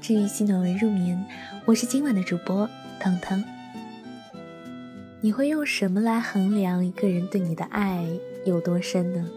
[0.00, 1.24] 治愈系暖文入眠，
[1.64, 2.68] 我是今晚的主播
[3.00, 3.42] 糖糖。
[5.20, 8.06] 你会用什么来衡量一个人对你的爱
[8.44, 9.28] 有多深呢？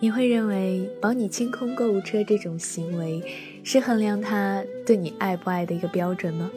[0.00, 3.22] 你会认为保你清空购物车这种行为
[3.62, 6.50] 是衡量他对你爱不爱的一个标准吗？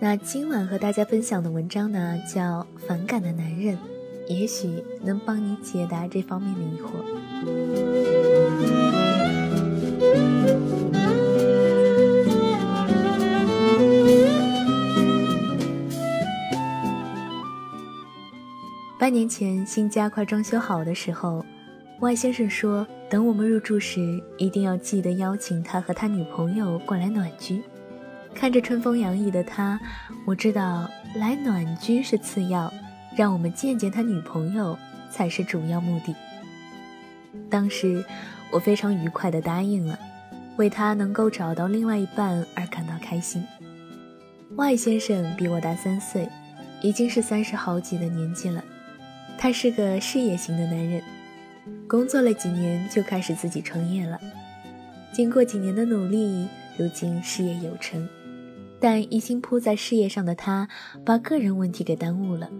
[0.00, 3.76] 那今晚和大家分享的文章呢，叫《反感的男人》，
[4.26, 8.39] 也许能帮你解答这方面的疑惑。
[19.10, 21.44] 年前，新家快装修好的时候。
[22.00, 27.62] 外先生说：“等我们入住时，一定要记得邀请他和他女朋友过来暖居。”
[28.34, 29.78] 看着春风洋溢的他，
[30.24, 32.72] 我知道来暖居是次要，
[33.14, 34.78] 让我们见见他女朋友
[35.10, 36.14] 才是主要目的。
[37.50, 38.02] 当时
[38.50, 39.98] 我非常愉快地答应了，
[40.56, 43.44] 为他能够找到另外一半而感到开心。
[44.56, 46.26] 外先生比我大三岁，
[46.80, 48.64] 已经是三十好几的年纪了，
[49.42, 51.02] 他是个事业型的男人。
[51.88, 54.20] 工作了几年，就开始自己创业了。
[55.14, 58.06] 经过几年的努力，如今事业有成，
[58.78, 60.68] 但一心扑在事业上的他，
[61.06, 62.50] 把个人问题给耽误了。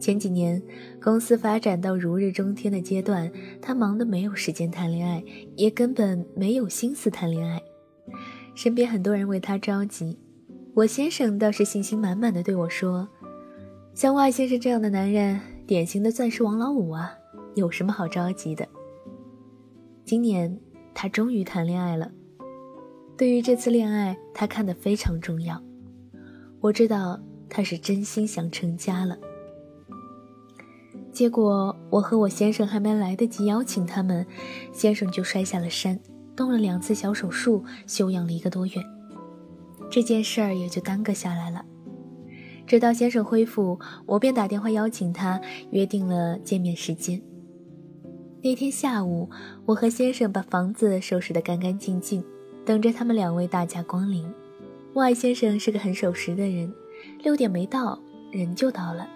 [0.00, 0.60] 前几年，
[1.00, 3.30] 公司发展到如日中天的阶段，
[3.62, 5.22] 他忙得没有时间谈恋爱，
[5.54, 7.62] 也根本没有心思谈恋爱。
[8.56, 10.18] 身边很多人为他着急，
[10.74, 13.08] 我先生倒是信心满满的对我说
[13.94, 17.12] ：“像外先生这样的男人，典型的钻石王老五啊。”
[17.56, 18.68] 有什么好着急的？
[20.04, 20.60] 今年
[20.94, 22.12] 他终于谈恋爱了。
[23.16, 25.58] 对于这次恋爱，他看得非常重要。
[26.60, 29.16] 我知道他是真心想成家了。
[31.10, 34.26] 结果我和我先生还没来得及邀请他们，
[34.70, 35.98] 先生就摔下了山，
[36.36, 38.74] 动了两次小手术，休养了一个多月。
[39.90, 41.64] 这件事儿也就耽搁下来了。
[42.66, 45.40] 直到先生恢复，我便打电话邀请他，
[45.70, 47.20] 约定了见面时间。
[48.42, 49.28] 那天下午，
[49.64, 52.24] 我和先生把房子收拾得干干净净，
[52.64, 54.24] 等着他们两位大驾光临。
[54.94, 56.72] 外先生是个很守时的人，
[57.22, 58.00] 六点没到，
[58.30, 59.08] 人就到了。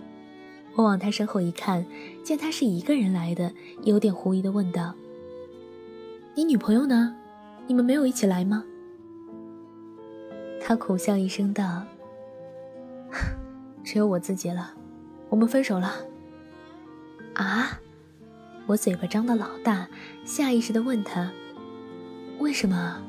[0.76, 1.84] 我往他身后一看，
[2.22, 3.52] 见他是一个人来的，
[3.82, 4.94] 有点狐疑地问道
[6.36, 7.16] ：“你女朋友呢？
[7.66, 8.64] 你们没有一起来吗？”
[10.62, 11.82] 他苦笑一声道
[13.84, 14.72] ：“只有我自己了，
[15.28, 15.94] 我们分手了。”
[17.34, 17.80] 啊？
[18.66, 19.88] 我嘴巴张得老大，
[20.24, 21.32] 下意识地问他
[22.38, 23.02] ：“为什么？”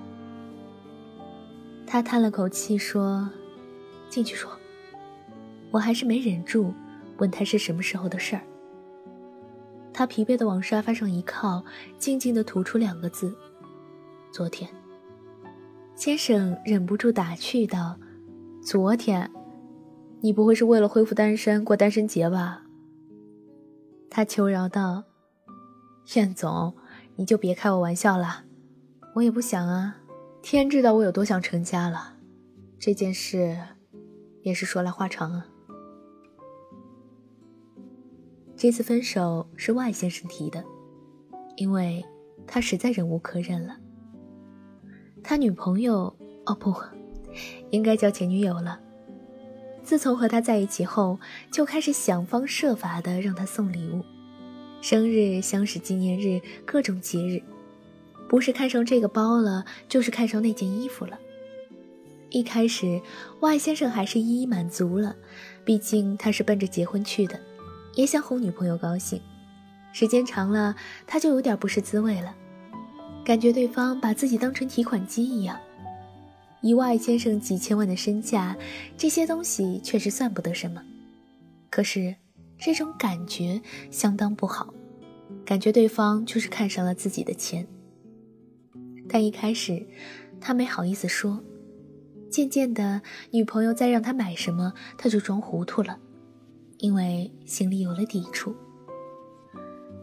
[1.85, 3.29] 他叹了口气说
[4.09, 4.51] ：“进去说。”
[5.69, 6.73] 我还是没忍住，
[7.17, 8.41] 问他是什么时候的事儿。
[9.93, 11.63] 他疲惫地往沙发上一靠，
[11.97, 13.35] 静静地吐出两个字
[14.31, 14.69] ：“昨天。”
[15.95, 17.95] 先生忍不住打趣道
[18.63, 19.29] ：“昨天，
[20.21, 22.63] 你不会是为了恢复单身过单身节吧？”
[24.09, 25.03] 他求饶道。
[26.15, 26.75] 燕总，
[27.15, 28.43] 你就别开我玩笑了，
[29.15, 29.97] 我也不想啊。
[30.41, 32.17] 天知道我有多想成家了，
[32.79, 33.55] 这件事
[34.41, 35.45] 也是说来话长啊。
[38.57, 40.63] 这次分手是外先生提的，
[41.55, 42.03] 因为
[42.45, 43.77] 他实在忍无可忍了。
[45.23, 46.13] 他女朋友
[46.45, 46.75] 哦不，
[47.69, 48.81] 应该叫前女友了。
[49.83, 51.19] 自从和他在一起后，
[51.51, 54.05] 就开始想方设法的让他送礼物。
[54.81, 57.41] 生日、相识纪念日、各种节日，
[58.29, 61.19] 不是看上这个包了，就是看上那件衣服了。
[62.29, 63.01] 一开始，
[63.41, 65.15] 外先生还是一一满足了，
[65.65, 67.39] 毕竟他是奔着结婚去的，
[67.95, 69.21] 也想哄女朋友高兴。
[69.91, 70.73] 时间长了，
[71.05, 72.33] 他就有点不是滋味了，
[73.25, 75.59] 感觉对方把自己当成提款机一样。
[76.61, 78.57] 以外先生几千万的身价，
[78.97, 80.81] 这些东西确实算不得什么，
[81.69, 82.15] 可是。
[82.63, 83.59] 这种感觉
[83.89, 84.71] 相当不好，
[85.43, 87.65] 感觉对方就是看上了自己的钱。
[89.09, 89.83] 但一开始，
[90.39, 91.43] 他没好意思说，
[92.29, 95.97] 渐渐的，女朋友再让他买什么，他就装糊涂了，
[96.77, 98.55] 因为心里有了抵触。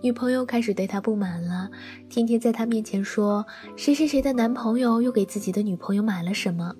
[0.00, 1.68] 女朋友开始对他不满了，
[2.08, 6.72] 天天在他面前说谁谁谁的男朋友又给自己的女朋友买了什么，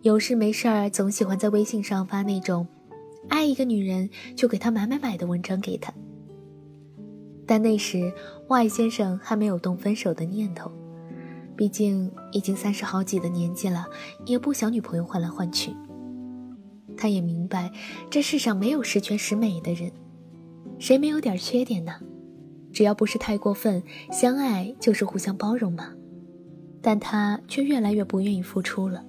[0.00, 2.66] 有事没事儿总喜欢在微信上发那种。
[3.28, 5.92] 爱一个女人就给她买买买的文章给她，
[7.46, 8.10] 但那时
[8.48, 10.72] 外先生还没有动分手的念头，
[11.54, 13.86] 毕竟已经三十好几的年纪了，
[14.24, 15.70] 也不想女朋友换来换去。
[16.96, 17.70] 他也明白
[18.08, 19.92] 这世上没有十全十美的人，
[20.78, 21.92] 谁没有点缺点呢？
[22.72, 25.90] 只要不是太过分，相爱就是互相包容嘛。
[26.80, 29.04] 但他却越来越不愿意付出了。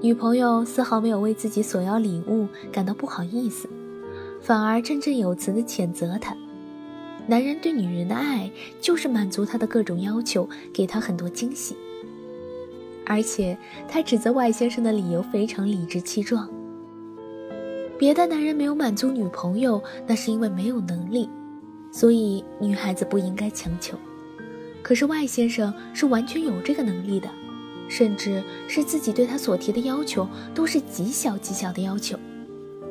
[0.00, 3.68] 女朋友丝毫没有为自己索要礼物感到不好意思，
[4.40, 6.36] 反而振振有词地谴责他。
[7.28, 8.50] 男人对女人的爱
[8.80, 11.76] 就是满足她的各种要求，给她很多惊喜。
[13.06, 13.56] 而且
[13.86, 16.48] 他指责外先生的理由非常理直气壮。
[17.98, 21.28] 别的男人没有满足女朋友，那是因为没有能力，
[21.92, 23.96] 所以女孩子不应该强求。
[24.82, 27.28] 可是外先生是完全有这个能力的。
[27.88, 32.18] 甚至是自己对他所提的要求都是极小极小的要求，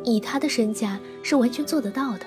[0.04, 2.26] 以他的身价是完全做得到的。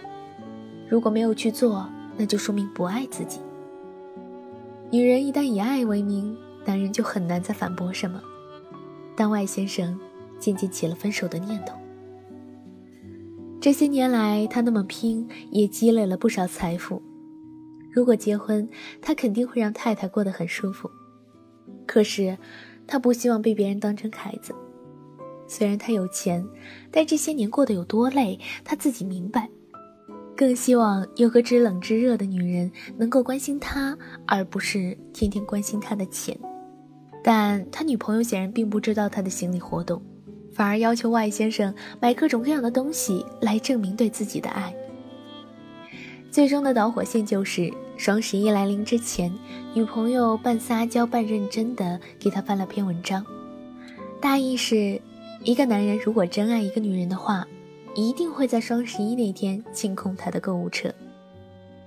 [0.88, 3.38] 如果没有去做，那就说明不爱自己。
[4.90, 8.20] 女人一旦以爱为名，男人就很难再反驳什么。
[9.14, 9.96] 但外先生
[10.40, 11.76] 渐渐起了分手的念头。
[13.64, 17.00] 这些年来，他那么拼，也积累了不少财富。
[17.90, 18.68] 如果结婚，
[19.00, 20.90] 他肯定会让太太过得很舒服。
[21.86, 22.36] 可是，
[22.86, 24.54] 他不希望被别人当成凯子。
[25.48, 26.46] 虽然他有钱，
[26.90, 29.48] 但这些年过得有多累，他自己明白。
[30.36, 33.96] 更希望有个知冷知热的女人能够关心他，
[34.26, 36.38] 而不是天天关心他的钱。
[37.22, 40.02] 但他女朋友显然并不知道他的心理活动，
[40.54, 44.72] 反而要求外先生买各种各样的东西来证明对自己的爱。
[46.30, 49.32] 最终的导火线就是双十一来临之前，
[49.74, 53.24] 女朋友半撒娇半认真的给他发了篇文章，
[54.20, 55.00] 大意是：
[55.44, 57.46] 一个男人如果真爱一个女人的话，
[57.94, 60.92] 一定会在双十一那天清空他的购物车。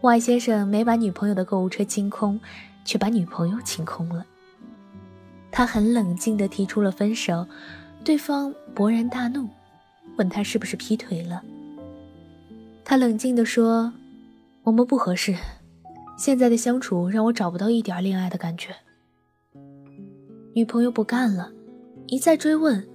[0.02, 2.40] 外先生没把女朋友的购物车清空，
[2.86, 4.26] 却把女朋友清空了。
[5.52, 7.46] 他很冷静的提出了分手，
[8.08, 9.50] 对方勃然大怒，
[10.18, 11.44] 问他是不是劈腿了。
[12.86, 13.92] 他冷静的说。
[14.64, 15.36] 我们不合适，
[16.18, 18.76] 现在的相处让我找不到一点恋爱的感觉。
[20.54, 21.52] 女朋友不干了，
[22.08, 22.86] 一再追问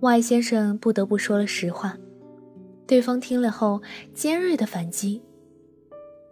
[0.00, 1.96] ，，Y 先生不得不说了实话。
[2.86, 3.82] 对方听了后
[4.14, 5.22] 尖锐的反击：“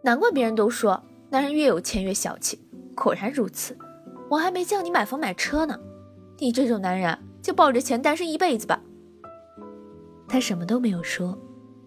[0.04, 2.58] 难怪别人都说男人越有钱越小气，
[2.94, 3.76] 果然如此。
[4.30, 5.78] 我还没叫你买房买车呢，
[6.38, 8.82] 你这种男人就抱着钱单身一辈子吧。”
[10.26, 11.38] 他什么都没有说，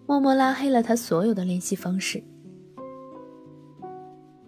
[0.06, 2.24] 默默拉黑了他所有的联系方式。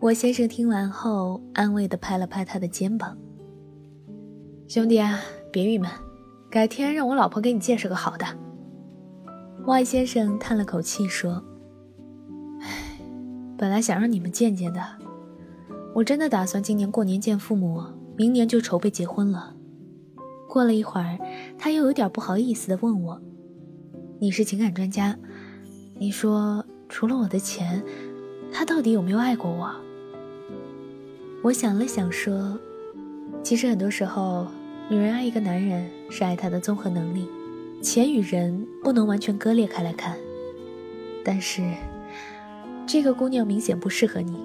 [0.00, 3.14] 我先生听完后，安慰地拍了拍他的肩膀
[4.66, 5.20] ：“兄弟啊，
[5.52, 5.90] 别郁闷，
[6.50, 8.24] 改天让我老婆给你介绍个好的。”
[9.68, 11.44] 外先生叹了口气说
[12.62, 12.98] ：“唉，
[13.58, 14.80] 本来想让你们见见的，
[15.94, 17.82] 我真的打算今年过年见父母，
[18.16, 19.56] 明年就筹备结婚了。”
[20.52, 21.18] 过了一会儿，
[21.58, 23.18] 他又有点不好意思地问我
[24.20, 25.18] ：“你是情感专家，
[25.98, 27.82] 你说除了我的钱，
[28.52, 29.74] 他到底有没有爱过我？”
[31.42, 32.58] 我想了想，说
[33.42, 34.46] ：“其实很多时候，
[34.90, 37.26] 女人爱一个男人是爱他的综合能力，
[37.80, 40.18] 钱与人不能完全割裂开来看。
[41.24, 41.62] 但是，
[42.86, 44.36] 这个姑娘明显不适合你，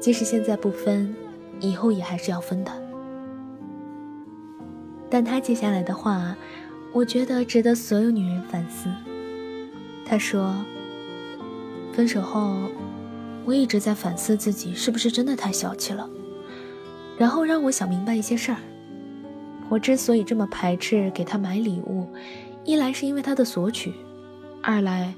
[0.00, 1.14] 即使现在不分，
[1.60, 2.72] 以后也还是要分的。”
[5.10, 6.36] 但他接下来的话，
[6.92, 8.88] 我觉得值得所有女人反思。
[10.06, 10.54] 他说
[11.92, 12.70] ：“分手后。”
[13.46, 16.08] 我一直在反思自己是不是真的太小气了，
[17.16, 18.58] 然后让我想明白一些事儿。
[19.70, 22.06] 我之所以这么排斥给他买礼物，
[22.64, 23.94] 一来是因为他的索取，
[24.62, 25.14] 二来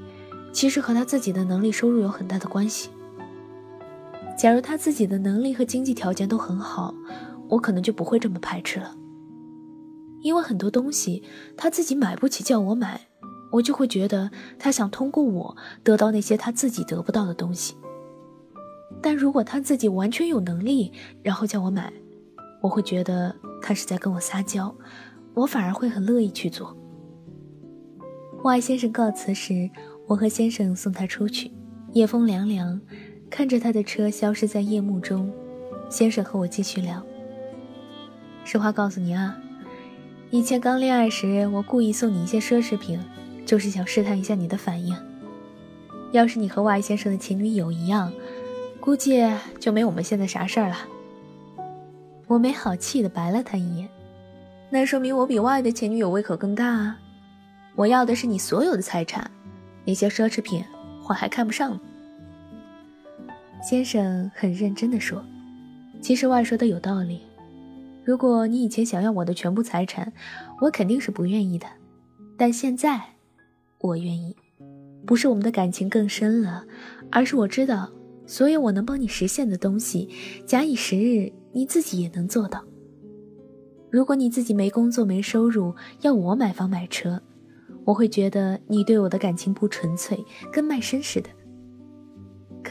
[0.52, 2.90] 其实和他自己的能力收入有很大的关系。
[4.38, 6.94] 假如他自己的能力和经济条件都很好，
[7.48, 8.94] 我可能就不会这么排斥了。
[10.22, 11.22] 因为很多东西
[11.56, 13.08] 他自己买不起，叫我买，
[13.50, 17.76] 我就会觉得他想通过我得到那些他自己得不到的东西。
[19.00, 21.92] 但如果他自己完全有能力，然后叫我买，
[22.60, 24.72] 我会觉得他是在跟我撒娇，
[25.34, 26.76] 我反而会很乐意去做。
[28.44, 29.68] 外先生告辞时，
[30.06, 31.50] 我和先生送他出去，
[31.92, 32.80] 夜风凉凉，
[33.30, 35.32] 看着他的车消失在夜幕中，
[35.88, 37.04] 先生和我继续聊。
[38.44, 39.36] 实话告诉你啊，
[40.32, 42.98] 以前刚恋爱时，我故意送你一些奢侈品，
[43.44, 44.96] 就是想试探一下你的反应。
[46.10, 48.10] 要是你和外先生的前女友一样。
[48.80, 49.22] 估计
[49.60, 50.76] 就没我们现在啥事儿了。
[52.26, 53.86] 我没好气的白了他一眼，
[54.70, 56.98] 那说明我比外的前女友胃口更大啊！
[57.76, 59.30] 我要的是你所有的财产，
[59.84, 60.64] 那些奢侈品
[61.06, 61.78] 我还看不上。
[63.62, 65.22] 先生很认真的说
[66.00, 67.20] ：“其实外说的有道理，
[68.04, 70.12] 如果你以前想要我的全部财产，
[70.60, 71.66] 我肯定是不愿意的，
[72.36, 73.00] 但现在
[73.78, 74.36] 我愿意，
[75.06, 76.64] 不是我们的感情更深了，
[77.10, 77.90] 而是我知道。”
[78.24, 80.08] 所有我能帮你实现的东西，
[80.46, 82.64] 假以时日，你自己也能做到。
[83.90, 87.20] 如果你自己没工作没收入，要我买房买车，
[87.84, 91.28] 我会觉得你对我的感情不纯粹，跟卖身似的。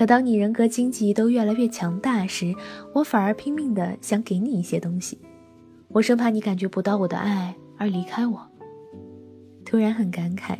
[0.01, 2.55] 可当你人格经济都越来越强大时，
[2.91, 5.15] 我反而拼命的想给你一些东西，
[5.89, 8.41] 我生怕你感觉不到我的爱而离开我。
[9.63, 10.57] 突然很感慨，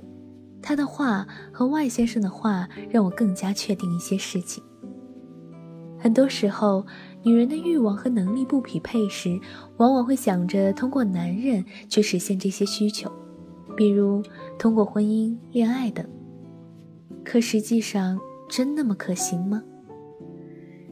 [0.62, 4.64] 他的话和外先生的话让我更加确定一些事情。
[5.98, 6.86] 很多时候，
[7.24, 9.40] 女人的欲望和能力不匹配时，
[9.78, 13.12] 往往会想着通过男人去实现这些需求，
[13.76, 14.22] 比如
[14.60, 16.06] 通过婚姻、恋爱等。
[17.24, 18.20] 可实际上，
[18.52, 19.64] 真那么可行吗？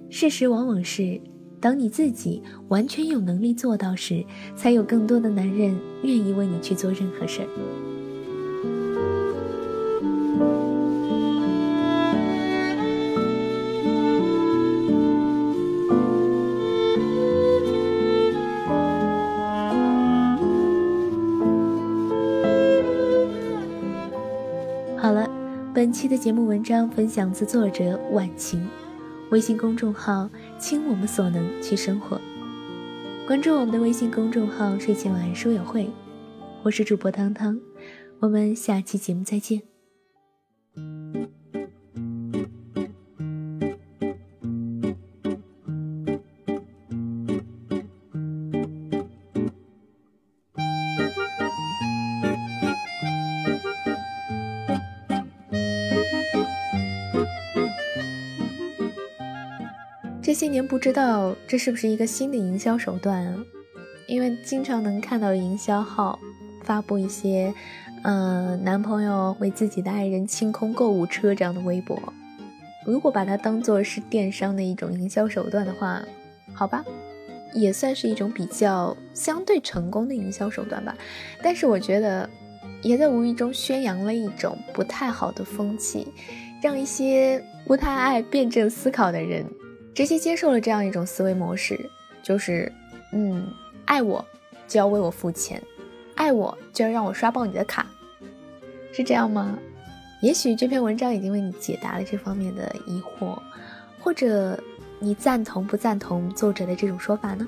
[0.10, 1.20] 事实往往是，
[1.60, 4.26] 当你自己完全有能力做到时，
[4.56, 7.48] 才有更多的男人愿意为你去做任何事儿。
[25.90, 28.64] 本期的节目文章分享自作者晚晴，
[29.32, 30.30] 微信公众号
[30.60, 32.22] “倾我们所能去生活”。
[33.26, 35.90] 关注我们的微信公众号“睡前晚安书友会”，
[36.62, 37.60] 我是主播汤汤，
[38.20, 39.69] 我们下期节目再见。
[60.40, 63.44] 些年不知道这是不是一个新的营销手段啊？
[64.08, 66.18] 因为经常能看到营销号
[66.64, 67.54] 发布一些，
[68.04, 72.02] 嗯，男朋友为自己的爱人清空购物车这样的微博。
[72.86, 76.02] 如果把它当做是电商的一种营销手段的话，
[76.54, 76.86] 好吧，
[77.54, 80.96] 也算是一种比较相对成功的营销手段吧。
[81.44, 82.30] 但是我觉得，
[82.82, 86.08] 也在无意中宣扬了一种不太好的风气，
[86.62, 89.46] 让一些不太爱辩证思考的人。
[90.00, 91.78] 直接接受了这样一种思维模式，
[92.24, 92.72] 就是，
[93.12, 93.46] 嗯，
[93.84, 94.26] 爱我
[94.66, 95.62] 就要为我付钱，
[96.16, 97.86] 爱我就要让我刷爆你的卡，
[98.94, 99.60] 是这样吗？
[100.22, 103.38] 也许这篇文章已经为你解答了这方面的疑惑，
[104.00, 104.58] 或者
[105.00, 107.46] 你赞同不赞同作者的这种说法呢？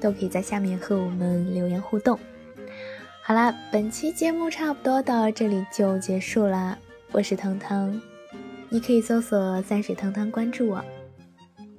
[0.00, 2.16] 都可以在下面和我们留言互动。
[3.20, 6.78] 好啦，本期节目差不多到这里就结束啦，
[7.10, 8.00] 我是汤汤，
[8.68, 10.84] 你可以搜索“三水汤汤”关注我。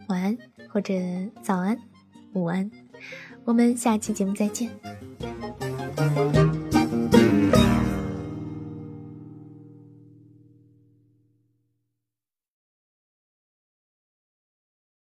[0.09, 0.37] 晚安，
[0.67, 0.93] 或者
[1.41, 1.77] 早安，
[2.33, 2.69] 午安，
[3.45, 4.69] 我们下期节目再见。